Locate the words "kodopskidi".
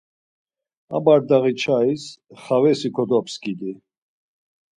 2.95-3.71